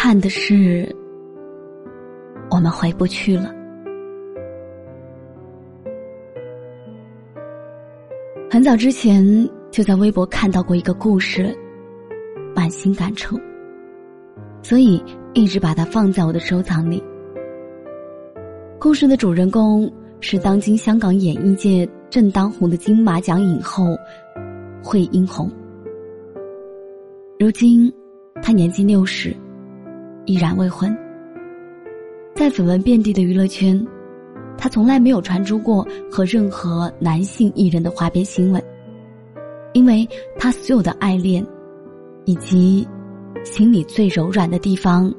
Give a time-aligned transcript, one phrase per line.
[0.00, 0.94] 憾的是，
[2.52, 3.52] 我们回不去了。
[8.48, 9.26] 很早之前
[9.72, 11.52] 就在微博看到过一个故事，
[12.54, 13.36] 满心感触，
[14.62, 15.02] 所以
[15.34, 17.02] 一直把它放在我的收藏里。
[18.78, 23.84] 故事的主人公是当今香港演艺界正当红的金马奖影后
[24.80, 25.50] 惠英红。
[27.36, 27.92] 如今，
[28.40, 29.36] 她年近六十。
[30.28, 30.94] 依然未婚，
[32.34, 33.82] 在绯闻遍地的娱乐圈，
[34.58, 38.62] 他从来没有传出过和任何男性艺人的花边新闻，
[39.72, 40.06] 因为
[40.38, 41.42] 他所有的爱恋，
[42.26, 42.86] 以及
[43.42, 45.10] 心里最柔软的地方，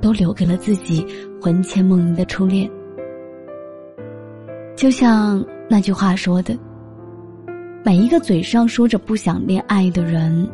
[0.00, 1.04] 都留给了自己
[1.42, 2.70] 魂牵梦萦的初恋。
[4.76, 6.56] 就像那句话说的
[7.84, 10.48] ：“每一个嘴上说着不想恋爱的人。”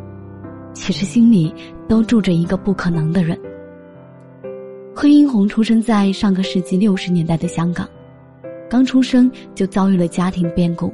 [0.76, 1.52] 其实心里
[1.88, 3.36] 都住着一个不可能的人。
[4.94, 7.88] 惠英红出生在上个世纪六十年代的香港，
[8.68, 10.92] 刚出生就遭遇了家庭变故。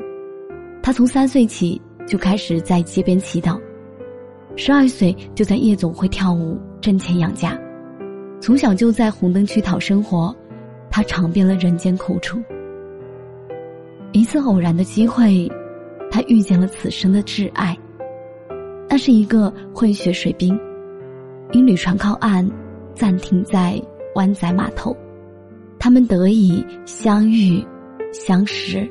[0.83, 3.60] 他从三岁起就开始在街边乞讨，
[4.56, 7.58] 十二岁就在夜总会跳舞挣钱养家，
[8.41, 10.34] 从小就在红灯区讨生活，
[10.91, 12.41] 他尝遍了人间苦楚。
[14.12, 15.50] 一次偶然的机会，
[16.10, 17.77] 他遇见了此生的挚爱。
[18.92, 20.54] 那是一个混血水兵，
[21.53, 22.47] 因旅船靠岸，
[22.94, 23.82] 暂停在
[24.16, 24.94] 湾仔码头，
[25.78, 27.66] 他们得以相遇、
[28.12, 28.86] 相识。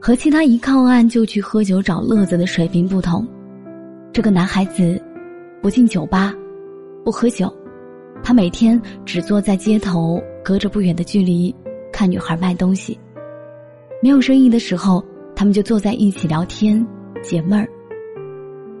[0.00, 3.24] 和其他一靠岸就去喝酒找乐子的水兵不同，
[4.12, 5.00] 这个男孩子
[5.62, 6.34] 不进酒吧，
[7.04, 7.48] 不喝酒，
[8.24, 11.54] 他每天只坐在街头，隔着不远的距离
[11.92, 12.98] 看女孩卖东西。
[14.02, 15.00] 没有生意的时候，
[15.36, 16.84] 他们就坐在一起聊天
[17.22, 17.68] 解闷儿。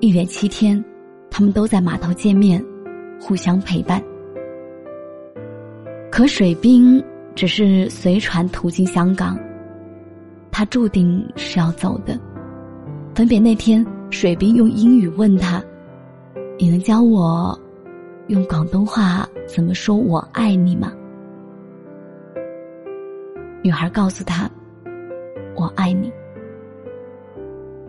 [0.00, 0.82] 一连七天，
[1.28, 2.64] 他们都在码头见面，
[3.20, 4.00] 互相陪伴。
[6.10, 7.02] 可水兵
[7.34, 9.36] 只是随船途经香港，
[10.52, 12.18] 他注定是要走的。
[13.12, 15.60] 分别那天，水兵用英语问他
[16.60, 17.58] ：“你能教我
[18.28, 20.92] 用广东话怎么说我爱你吗？”
[23.62, 24.48] 女孩告诉他
[25.56, 26.12] ：“我爱你。”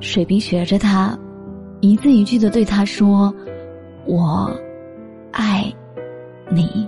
[0.02, 1.16] 水兵学着他。
[1.82, 3.34] 一字一句的对他说
[4.06, 4.52] ：“我
[5.32, 5.74] 爱
[6.52, 6.88] 你。”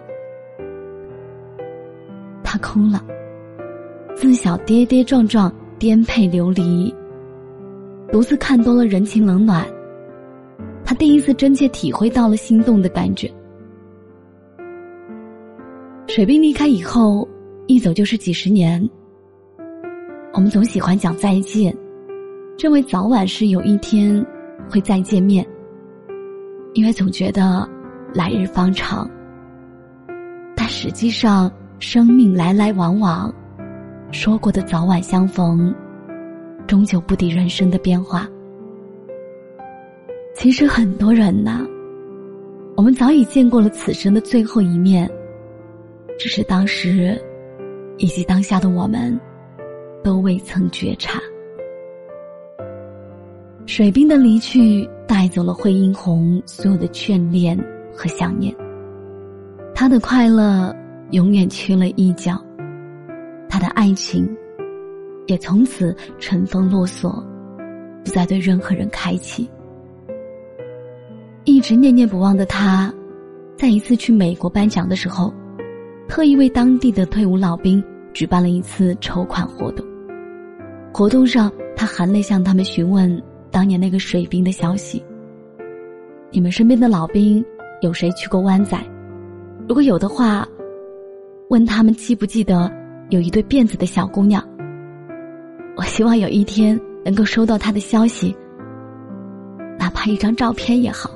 [2.43, 3.03] 他哭了。
[4.15, 6.93] 自小跌跌撞撞、颠沛流离，
[8.11, 9.65] 独自看多了人情冷暖，
[10.83, 13.31] 他第一次真切体会到了心动的感觉。
[16.07, 17.25] 水兵离开以后，
[17.67, 18.87] 一走就是几十年。
[20.33, 21.75] 我们总喜欢讲再见，
[22.59, 24.23] 认为早晚是有一天。
[24.71, 25.45] 会再见面，
[26.73, 27.69] 因为总觉得
[28.13, 29.09] 来日方长。
[30.55, 33.33] 但实际上，生命来来往往，
[34.11, 35.75] 说过的早晚相逢，
[36.65, 38.25] 终究不敌人生的变化。
[40.35, 41.65] 其实很多人呐，
[42.77, 45.09] 我们早已见过了此生的最后一面，
[46.17, 47.21] 只是当时
[47.97, 49.19] 以及当下的我们，
[50.03, 51.19] 都未曾觉察。
[53.73, 57.57] 水兵的离去带走了惠英红所有的眷恋
[57.95, 58.53] 和想念，
[59.73, 60.75] 他的快乐
[61.11, 62.37] 永远缺了一角，
[63.47, 64.29] 他的爱情
[65.27, 67.25] 也从此尘封落锁，
[68.03, 69.49] 不再对任何人开启。
[71.45, 72.93] 一直念念不忘的他，
[73.55, 75.33] 在一次去美国颁奖的时候，
[76.09, 77.81] 特意为当地的退伍老兵
[78.11, 79.85] 举办了一次筹款活动。
[80.91, 83.09] 活动上，他含泪向他们询问。
[83.51, 85.03] 当年那个水兵的消息，
[86.31, 87.43] 你们身边的老兵
[87.81, 88.77] 有谁去过湾仔？
[89.67, 90.47] 如果有的话，
[91.49, 92.71] 问他们记不记得
[93.09, 94.41] 有一对辫子的小姑娘。
[95.75, 98.35] 我希望有一天能够收到他的消息，
[99.77, 101.11] 哪怕一张照片也好。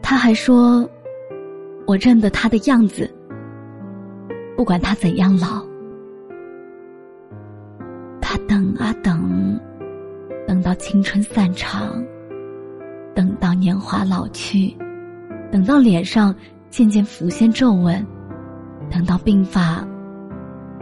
[0.00, 0.88] 他还说，
[1.86, 3.10] 我认得他的样子，
[4.56, 5.64] 不管他怎样老，
[10.92, 12.04] 青春散场，
[13.14, 14.76] 等到年华老去，
[15.50, 16.34] 等到脸上
[16.68, 18.06] 渐渐浮现皱纹，
[18.90, 19.82] 等到鬓发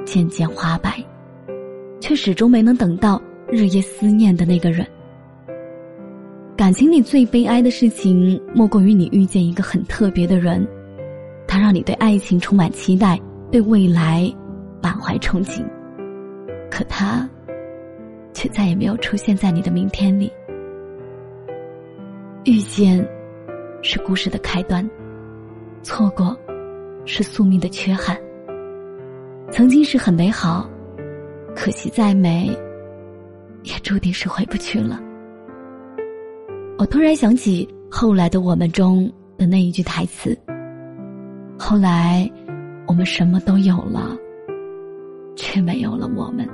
[0.04, 1.00] 渐渐花白，
[2.00, 3.22] 却始终没能等到
[3.52, 4.84] 日夜思念的那个人。
[6.56, 10.66] 感情里最悲哀的事情，莫过于你遇见一个很特别的人，
[11.46, 13.16] 他让你对爱情充满期待，
[13.52, 14.28] 对未来
[14.82, 15.64] 满怀憧憬，
[16.68, 17.30] 可他。
[18.32, 20.32] 却再也没有出现在你的明天里。
[22.44, 23.06] 遇见，
[23.82, 24.82] 是故事的开端；
[25.82, 26.36] 错过，
[27.04, 28.16] 是宿命的缺憾。
[29.50, 30.68] 曾经是很美好，
[31.54, 32.46] 可惜再美，
[33.64, 35.00] 也注定是回不去了。
[36.78, 40.36] 我突然想起《后来的我们》中的那一句台词
[41.58, 42.30] ：“后来，
[42.86, 44.16] 我们什么都有了，
[45.36, 46.48] 却没有了我们。”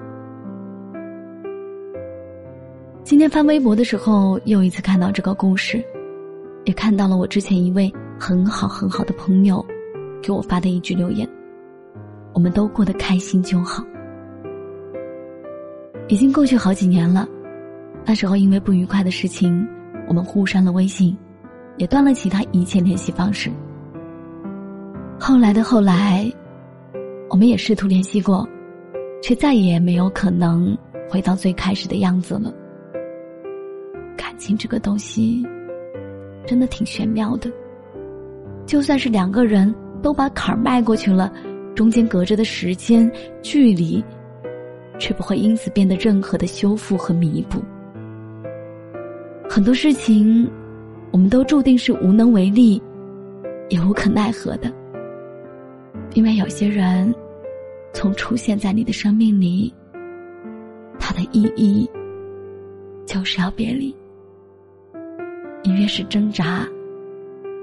[3.06, 5.80] 今天翻微博的时候，又一次看到这个故事，
[6.64, 7.88] 也看到了我之前一位
[8.18, 9.64] 很好很好的朋友
[10.20, 11.24] 给我发的一句留言
[12.34, 13.84] ：“我们都过得开心就好。”
[16.10, 17.28] 已经过去好几年了，
[18.04, 19.64] 那时候因为不愉快的事情，
[20.08, 21.16] 我们互删了微信，
[21.76, 23.48] 也断了其他一切联系方式。
[25.16, 26.28] 后来的后来，
[27.30, 28.44] 我们也试图联系过，
[29.22, 30.76] 却再也没有可能
[31.08, 32.52] 回到最开始的样子了。
[34.36, 35.46] 情这个东西，
[36.46, 37.50] 真的挺玄妙的。
[38.66, 39.72] 就算是两个人
[40.02, 41.32] 都把坎儿迈过去了，
[41.74, 43.10] 中间隔着的时间
[43.42, 44.04] 距离，
[44.98, 47.62] 却不会因此变得任何的修复和弥补。
[49.48, 50.50] 很多事情，
[51.12, 52.82] 我们都注定是无能为力，
[53.68, 54.72] 也无可奈何的。
[56.14, 57.14] 因为有些人，
[57.92, 59.72] 从出现在你的生命里，
[60.98, 61.88] 它的意义，
[63.06, 63.94] 就是要别离。
[65.66, 66.64] 你越是挣扎，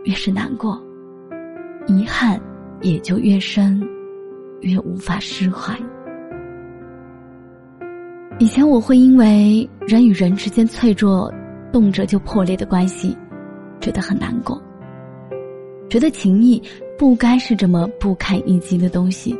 [0.03, 0.77] 越是难过，
[1.87, 2.37] 遗憾
[2.81, 3.81] 也就越深，
[4.59, 5.73] 越无法释怀。
[8.39, 11.33] 以前我会因为人与人之间脆弱、
[11.71, 13.15] 动辄就破裂的关系，
[13.79, 14.61] 觉得很难过，
[15.89, 16.61] 觉得情谊
[16.97, 19.33] 不该是这么不堪一击的东西。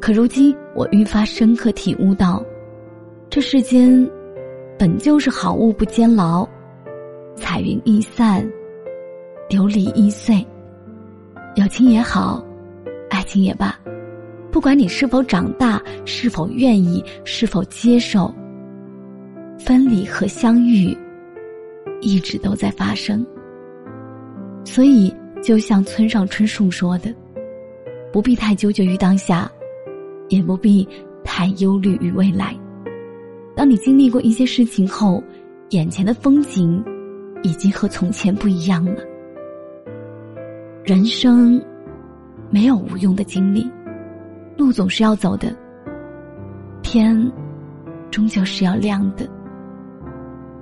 [0.00, 2.40] 可如今，我愈发深刻体悟到，
[3.28, 4.08] 这世间
[4.78, 6.48] 本就是好物不坚牢。
[7.38, 8.44] 彩云易散，
[9.48, 10.44] 琉璃易碎。
[11.54, 12.44] 友情也好，
[13.08, 13.78] 爱情也罢，
[14.50, 18.34] 不管你是否长大，是否愿意，是否接受，
[19.58, 20.96] 分离和相遇，
[22.00, 23.24] 一直都在发生。
[24.64, 27.14] 所以，就像村上春树说的
[28.12, 29.50] ：“不必太纠结于当下，
[30.28, 30.86] 也不必
[31.24, 32.54] 太忧虑于未来。
[33.56, 35.22] 当你经历过一些事情后，
[35.70, 36.84] 眼前的风景。”
[37.42, 39.02] 已经和从前不一样了。
[40.84, 41.62] 人生
[42.50, 43.70] 没有无用的经历，
[44.56, 45.54] 路总是要走的，
[46.82, 47.30] 天
[48.10, 49.28] 终究是要亮的。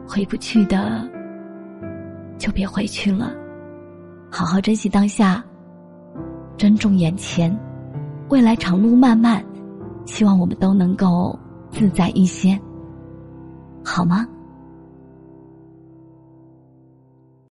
[0.09, 1.09] 回不去的，
[2.39, 3.33] 就别回去了，
[4.31, 5.45] 好好珍惜当下，
[6.57, 7.57] 珍重眼前，
[8.29, 9.45] 未来长路漫漫，
[10.05, 11.39] 希望我们都能够
[11.71, 12.59] 自在一些，
[13.85, 14.27] 好吗？